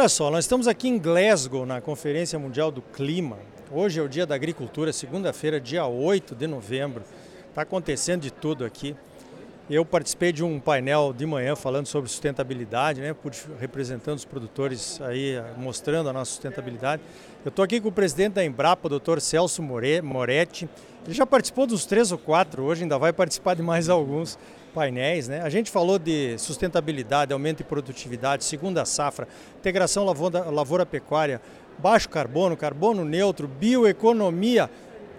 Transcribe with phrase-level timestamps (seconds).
[0.00, 3.36] Olha só, nós estamos aqui em Glasgow, na Conferência Mundial do Clima.
[3.70, 7.04] Hoje é o Dia da Agricultura, segunda-feira, dia 8 de novembro.
[7.50, 8.96] Está acontecendo de tudo aqui.
[9.70, 13.14] Eu participei de um painel de manhã falando sobre sustentabilidade, né,
[13.60, 17.00] representando os produtores aí, mostrando a nossa sustentabilidade.
[17.44, 19.20] Eu estou aqui com o presidente da Embrapa, o Dr.
[19.20, 20.68] Celso Moretti.
[21.06, 24.36] Ele já participou dos três ou quatro, hoje ainda vai participar de mais alguns
[24.74, 25.28] painéis.
[25.28, 25.40] Né?
[25.40, 31.40] A gente falou de sustentabilidade, aumento de produtividade, segunda safra, integração lavoura-pecuária,
[31.78, 34.68] baixo carbono, carbono neutro, bioeconomia.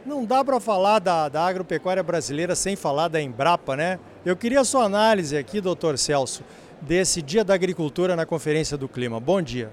[0.06, 4.00] Não dá para falar da, da agropecuária brasileira sem falar da Embrapa, né?
[4.26, 6.44] Eu queria a sua análise aqui, doutor Celso,
[6.82, 9.20] desse Dia da Agricultura na Conferência do Clima.
[9.20, 9.72] Bom dia.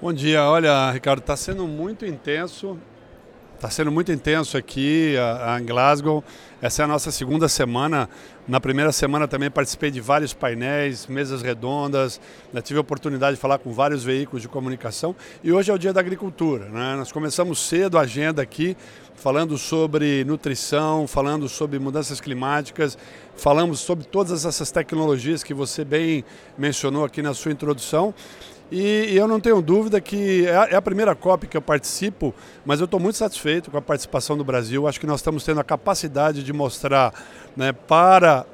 [0.00, 0.42] Bom dia.
[0.44, 2.78] Olha, Ricardo, está sendo muito intenso
[3.56, 5.14] Está sendo muito intenso aqui
[5.58, 6.22] em Glasgow.
[6.60, 8.06] Essa é a nossa segunda semana.
[8.46, 12.20] Na primeira semana também participei de vários painéis, mesas redondas.
[12.52, 12.60] Né?
[12.60, 15.16] Tive a oportunidade de falar com vários veículos de comunicação.
[15.42, 16.66] E hoje é o dia da agricultura.
[16.66, 16.96] Né?
[16.96, 18.76] Nós começamos cedo a agenda aqui,
[19.14, 22.98] falando sobre nutrição, falando sobre mudanças climáticas,
[23.36, 26.22] falamos sobre todas essas tecnologias que você bem
[26.58, 28.12] mencionou aqui na sua introdução.
[28.70, 31.62] E, e eu não tenho dúvida que é a, é a, primeira COP que eu
[31.62, 34.88] participo, mas eu estou muito satisfeito com a participação do Brasil.
[34.88, 37.14] Acho que nós estamos tendo a capacidade de mostrar
[37.56, 38.44] né, para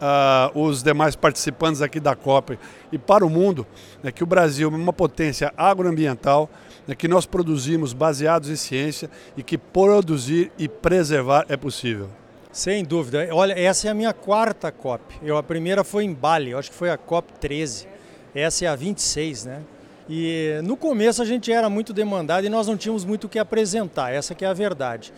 [0.54, 2.58] uh, os demais participantes aqui da COP
[2.92, 3.66] e para o mundo
[4.02, 6.50] né, que o Brasil é uma potência agroambiental,
[6.86, 12.10] né, que nós produzimos baseados em ciência e que produzir e preservar é possível.
[12.52, 13.26] Sem dúvida.
[13.32, 15.02] Olha, essa é a minha quarta COP.
[15.22, 17.88] Eu, a primeira foi em Bali, acho que foi a COP 13.
[18.34, 19.62] Essa é a 26, né?
[20.08, 23.38] E no começo a gente era muito demandado e nós não tínhamos muito o que
[23.38, 25.12] apresentar, essa que é a verdade.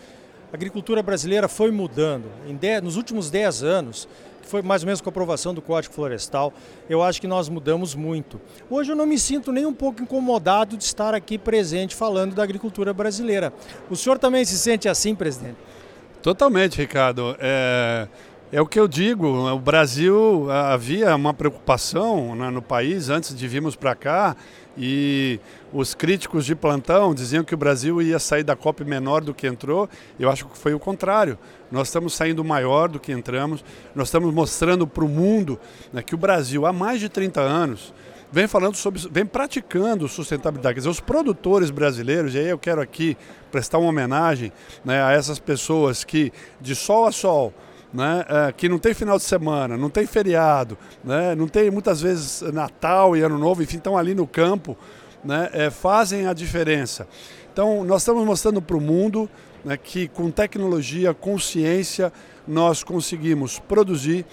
[0.51, 2.25] A agricultura brasileira foi mudando.
[2.59, 4.07] Dez, nos últimos 10 anos,
[4.41, 6.53] que foi mais ou menos com a aprovação do Código Florestal,
[6.87, 8.39] eu acho que nós mudamos muito.
[8.69, 12.43] Hoje eu não me sinto nem um pouco incomodado de estar aqui presente falando da
[12.43, 13.51] agricultura brasileira.
[13.89, 15.57] O senhor também se sente assim, presidente?
[16.21, 17.35] Totalmente, Ricardo.
[17.39, 18.07] É...
[18.55, 23.49] É o que eu digo, o Brasil havia uma preocupação né, no país antes de
[23.49, 24.33] virmos para cá
[24.77, 25.41] e
[25.73, 29.45] os críticos de plantão diziam que o Brasil ia sair da COP menor do que
[29.45, 29.89] entrou.
[30.17, 31.37] Eu acho que foi o contrário.
[31.69, 33.61] Nós estamos saindo maior do que entramos.
[33.93, 35.59] Nós estamos mostrando para o mundo
[35.91, 37.93] né, que o Brasil, há mais de 30 anos,
[38.31, 40.75] vem falando sobre, vem praticando sustentabilidade.
[40.75, 43.17] Quer dizer, os produtores brasileiros, e aí eu quero aqui
[43.51, 44.49] prestar uma homenagem
[44.85, 47.53] né, a essas pessoas que, de sol a sol,
[47.95, 52.01] né, é, que não tem final de semana, não tem feriado, né, não tem muitas
[52.01, 54.77] vezes Natal e Ano Novo, enfim, estão ali no campo,
[55.23, 57.07] né, é, fazem a diferença.
[57.53, 59.29] Então, nós estamos mostrando para o mundo
[59.63, 62.11] né, que com tecnologia, com ciência,
[62.45, 64.25] nós conseguimos produzir,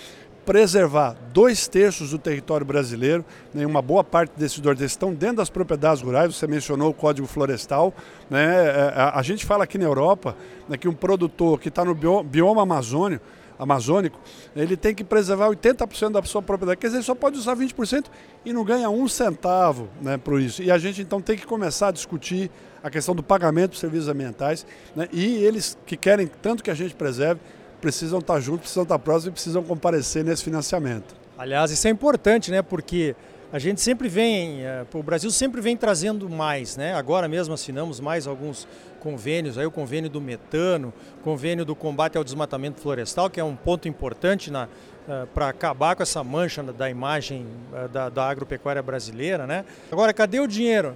[0.44, 3.24] preservar dois terços do território brasileiro,
[3.54, 6.94] né, uma boa parte desses dois terços estão dentro das propriedades rurais, você mencionou o
[6.94, 7.94] Código Florestal.
[8.28, 10.36] Né, é, a, a gente fala aqui na Europa
[10.68, 11.94] né, que um produtor que está no
[12.24, 13.24] bioma amazônico,
[13.62, 14.18] amazônico,
[14.54, 16.78] ele tem que preservar 80% da sua propriedade.
[16.78, 18.06] Quer dizer, ele só pode usar 20%
[18.44, 20.62] e não ganha um centavo né, por isso.
[20.62, 22.50] E a gente então tem que começar a discutir
[22.82, 24.66] a questão do pagamento dos serviços ambientais.
[24.96, 27.40] Né, e eles que querem tanto que a gente preserve,
[27.80, 31.14] precisam estar juntos, precisam estar próximos e precisam comparecer nesse financiamento.
[31.38, 32.62] Aliás, isso é importante, né?
[32.62, 33.16] Porque
[33.52, 36.94] a gente sempre vem, eh, o Brasil sempre vem trazendo mais, né?
[36.94, 38.66] Agora mesmo assinamos mais alguns
[38.98, 40.92] convênios, aí o convênio do metano,
[41.22, 45.94] convênio do combate ao desmatamento florestal, que é um ponto importante na, uh, para acabar
[45.94, 49.66] com essa mancha da imagem uh, da, da, agropecuária brasileira, né?
[49.90, 50.94] Agora, cadê o dinheiro?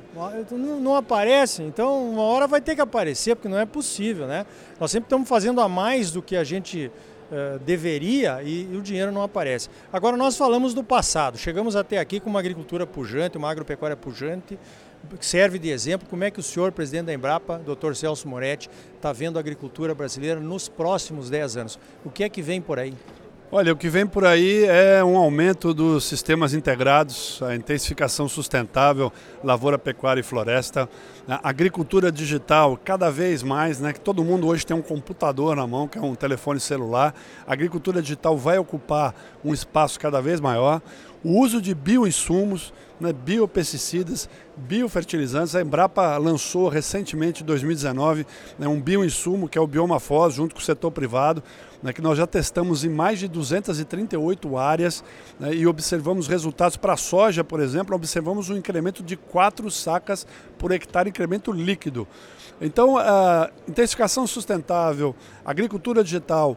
[0.51, 4.47] Não, não, aparece, então uma hora vai ter que aparecer, porque não é possível, né?
[4.81, 6.91] Nós sempre estamos fazendo a mais do que a gente
[7.31, 9.69] uh, deveria e, e o dinheiro não aparece.
[9.93, 14.59] Agora, nós falamos do passado, chegamos até aqui com uma agricultura pujante, uma agropecuária pujante,
[15.21, 17.95] serve de exemplo como é que o senhor, presidente da Embrapa, Dr.
[17.95, 21.79] Celso Moretti, está vendo a agricultura brasileira nos próximos 10 anos.
[22.05, 22.95] O que é que vem por aí?
[23.49, 29.13] Olha, o que vem por aí é um aumento dos sistemas integrados, a intensificação sustentável,
[29.43, 30.89] lavoura, pecuária e floresta,
[31.29, 33.93] a agricultura digital cada vez mais, né?
[33.93, 37.15] Que todo mundo hoje tem um computador na mão, que é um telefone celular.
[37.47, 39.15] A agricultura digital vai ocupar
[39.45, 40.83] um espaço cada vez maior.
[41.25, 45.55] O uso de bioinsumos, né, biopesticidas, biofertilizantes.
[45.55, 48.27] A Embrapa lançou recentemente, em 2019,
[48.59, 51.43] né, um bioinsumo que é o Bioma Foz, junto com o setor privado,
[51.83, 55.05] né, que nós já testamos em mais de 238 áreas
[55.39, 60.27] né, e observamos resultados para a soja, por exemplo, observamos um incremento de 4 sacas
[60.59, 62.07] por hectare, incremento líquido.
[62.61, 65.15] Então, a intensificação sustentável,
[65.45, 66.57] agricultura digital,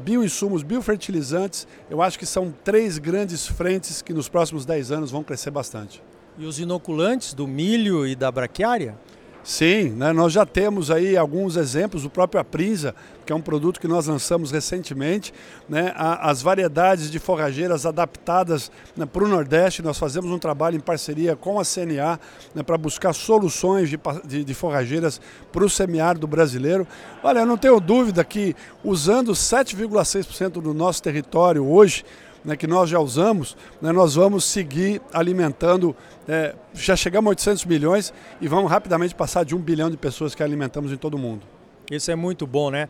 [0.00, 5.24] bioinsumos, biofertilizantes, eu acho que são três grandes frentes que nos próximos 10 anos vão
[5.24, 6.02] crescer bastante.
[6.36, 8.94] E os inoculantes do milho e da braquiária?
[9.44, 12.94] Sim, né, nós já temos aí alguns exemplos, o próprio Aprinza,
[13.24, 15.32] que é um produto que nós lançamos recentemente,
[15.68, 20.80] né, as variedades de forrageiras adaptadas né, para o Nordeste, nós fazemos um trabalho em
[20.80, 22.20] parceria com a CNA
[22.54, 25.20] né, para buscar soluções de, de, de forrageiras
[25.50, 26.86] para o semiárido brasileiro.
[27.22, 28.54] Olha, eu não tenho dúvida que
[28.84, 32.04] usando 7,6% do nosso território hoje,
[32.44, 35.94] né, que nós já usamos, né, nós vamos seguir alimentando,
[36.26, 40.34] é, já chegamos a 800 milhões e vamos rapidamente passar de um bilhão de pessoas
[40.34, 41.46] que alimentamos em todo o mundo.
[41.90, 42.88] Isso é muito bom, né?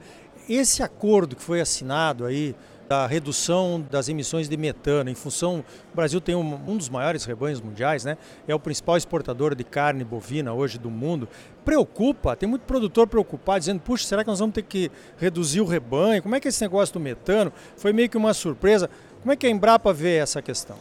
[0.48, 2.54] Esse acordo que foi assinado aí,
[2.88, 5.62] da redução das emissões de metano, em função,
[5.92, 8.16] o Brasil tem um, um, dos maiores rebanhos mundiais, né?
[8.46, 11.28] É o principal exportador de carne bovina hoje do mundo.
[11.66, 15.66] Preocupa, tem muito produtor preocupado, dizendo, puxa, será que nós vamos ter que reduzir o
[15.66, 16.22] rebanho?
[16.22, 17.52] Como é que é esse negócio do metano?
[17.76, 18.88] Foi meio que uma surpresa.
[19.20, 20.76] Como é que a Embrapa vê essa questão?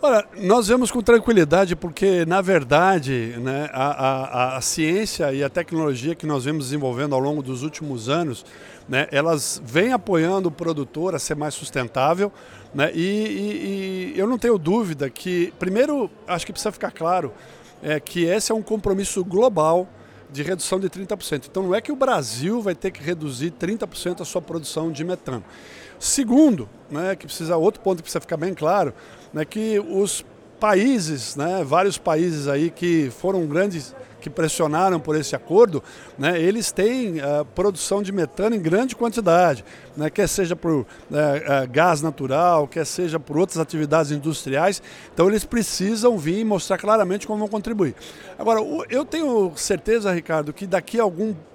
[0.00, 5.48] Olha, nós vemos com tranquilidade porque, na verdade, né, a, a, a, ciência e a
[5.48, 8.44] tecnologia que nós vemos desenvolvendo ao longo dos últimos anos,
[8.86, 12.30] né, elas vêm apoiando o produtor a ser mais sustentável.
[12.74, 17.32] Né, e, e, e eu não tenho dúvida que, primeiro, acho que precisa ficar claro
[17.82, 19.88] é, que esse é um compromisso global
[20.30, 21.46] de redução de 30%.
[21.50, 25.04] Então não é que o Brasil vai ter que reduzir 30% a sua produção de
[25.04, 25.44] metano.
[25.98, 28.92] Segundo, né, que precisa outro ponto que precisa ficar bem claro,
[29.32, 30.24] né, que os
[30.60, 33.94] países, né, vários países aí que foram grandes
[34.26, 35.80] que pressionaram por esse acordo,
[36.18, 39.64] né, eles têm uh, produção de metano em grande quantidade,
[39.96, 44.82] né, quer seja por uh, uh, gás natural, quer seja por outras atividades industriais.
[45.14, 47.94] Então eles precisam vir e mostrar claramente como vão contribuir.
[48.36, 51.04] Agora, eu tenho certeza, Ricardo, que daqui a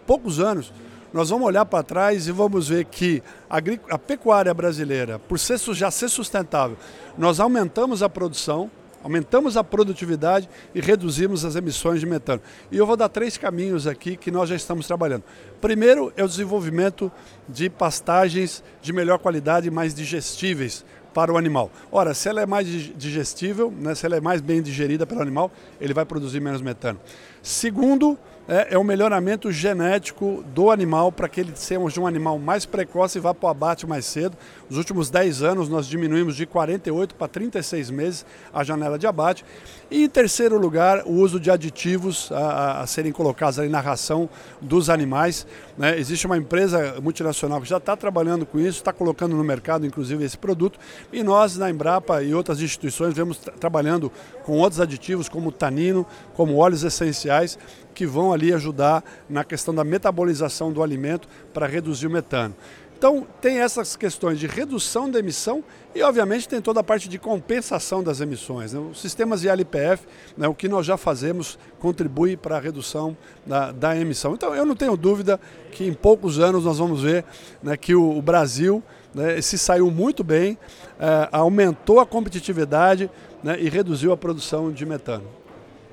[0.08, 0.72] poucos anos
[1.12, 3.58] nós vamos olhar para trás e vamos ver que a,
[3.90, 6.78] a pecuária brasileira, por ser, já ser sustentável,
[7.18, 8.72] nós aumentamos a produção,
[9.04, 12.42] aumentamos a produtividade e reduzimos as emissões de metano.
[12.72, 15.24] E eu vou dar três caminhos aqui que nós já estamos trabalhando.
[15.60, 17.12] Primeiro é o desenvolvimento
[17.48, 21.72] de pastagens de melhor qualidade e mais digestíveis para o animal.
[21.92, 25.52] Ora, se ela é mais digestível, né, se ela é mais bem digerida pelo animal,
[25.80, 27.00] ele vai produzir menos metano.
[27.42, 32.66] Segundo, é, é o melhoramento genético do animal para que ele seja um animal mais
[32.66, 34.36] precoce e vá para o abate mais cedo.
[34.70, 39.46] Nos últimos 10 anos nós diminuímos de 48 para 36 meses a janela de abate.
[39.90, 44.30] E em terceiro lugar, o uso de aditivos a, a serem colocados ali na ração
[44.62, 45.46] dos animais.
[45.78, 46.00] Né?
[46.00, 50.24] Existe uma empresa multinacional que já está trabalhando com isso, está colocando no mercado inclusive
[50.24, 50.80] esse produto.
[51.12, 54.12] E nós na Embrapa e outras instituições vemos tra trabalhando
[54.44, 57.58] com outros aditivos como tanino, como óleos essenciais
[57.94, 62.56] que vão ali ajudar na questão da metabolização do alimento para reduzir o metano.
[63.02, 65.64] Então, tem essas questões de redução da emissão
[65.96, 68.74] e, obviamente, tem toda a parte de compensação das emissões.
[68.74, 68.80] Né?
[68.80, 70.06] Os sistemas de LPF,
[70.38, 74.36] né, o que nós já fazemos, contribui para a redução da, da, emissão.
[74.36, 75.40] Então, eu não tenho dúvida
[75.72, 77.26] que em poucos anos nós vamos ver
[77.64, 78.84] né, que o, o Brasil
[79.16, 80.56] né, se saiu muito bem,
[81.00, 83.10] é, aumentou a competitividade
[83.44, 85.26] né, e reduziu a produção de metano.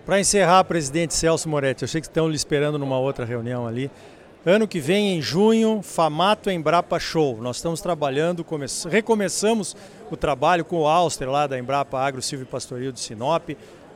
[0.08, 3.90] Para encerrar, presidente Celso Moretti, eu sei que estão lhe esperando numa outra reunião ali.
[4.46, 7.36] Ano que vem, em junho, Famato Embrapa Show.
[7.43, 8.43] Nós estamos trabalhando,
[8.91, 9.77] recomeçamos
[10.10, 13.50] o trabalho com o Auster lá da Embrapa Agro Silvio Pastoril de Sinop.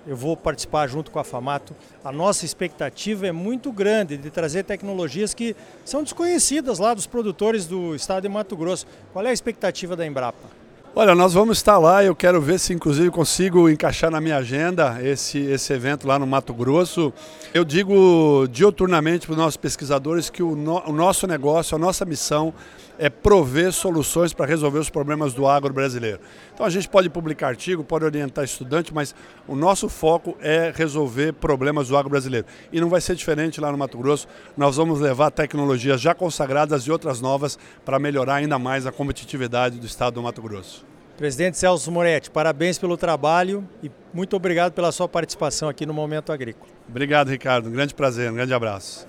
[0.07, 1.75] Eu vou participar junto com a Famato.
[2.05, 7.65] A nossa expectativa é muito grande de trazer tecnologias que são desconhecidas lá dos produtores
[7.65, 8.87] do estado de Mato Grosso.
[9.15, 10.62] Qual é a expectativa da Embrapa?
[10.95, 14.99] Olha, nós vamos estar lá, eu quero ver se inclusive consigo encaixar na minha agenda
[15.03, 17.11] esse, esse evento lá no Mato Grosso.
[17.55, 22.05] Eu digo dioturnamente para os nossos pesquisadores que o, no, o nosso negócio, a nossa
[22.05, 22.53] missão
[22.99, 26.21] é prover soluções para resolver os problemas do agro brasileiro.
[26.53, 29.15] Então a gente pode publicar artigo, pode orientar estudante, mas
[29.49, 32.47] o nosso foco é resolver problemas do agro brasileiro.
[32.71, 34.29] E não vai ser diferente lá no Mato Grosso.
[34.57, 39.81] Nós vamos levar tecnologias já consagradas e outras novas para melhorar ainda mais a competitividade
[39.81, 40.82] do estado do Mato Grosso.
[41.23, 46.33] Presidente Celso Moretti, parabéns pelo trabalho e muito obrigado pela sua participação aqui no Momento
[46.33, 46.69] Agrícola.
[46.89, 47.69] Obrigado, Ricardo.
[47.69, 49.07] Um grande prazer, um grande abraço.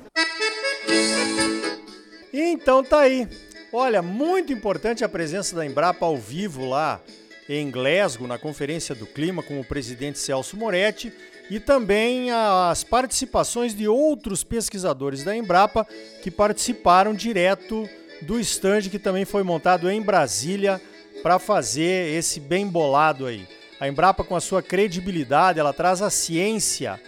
[2.31, 3.27] Então tá aí.
[3.73, 7.01] Olha, muito importante a presença da Embrapa ao vivo lá
[7.49, 11.11] em Glasgow, na Conferência do Clima, com o presidente Celso Moretti,
[11.49, 15.83] e também as participações de outros pesquisadores da Embrapa
[16.21, 17.89] que participaram direto
[18.21, 20.79] do estande que também foi montado em Brasília
[21.21, 23.47] para fazer esse bem bolado aí.
[23.79, 26.99] A Embrapa, com a sua credibilidade, ela traz a ciência,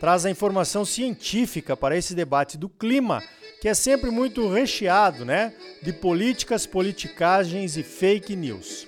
[0.00, 3.22] traz a informação científica para esse debate do clima
[3.64, 5.54] que é sempre muito recheado, né?
[5.82, 8.86] De políticas, politicagens e fake news.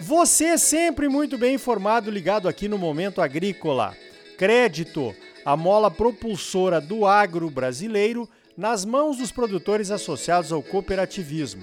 [0.00, 3.96] Você é sempre muito bem informado, ligado aqui no Momento Agrícola.
[4.36, 11.62] crédito, a mola propulsora do agro brasileiro, nas mãos dos produtores associados ao cooperativismo.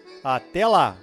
[0.23, 0.97] Até lá!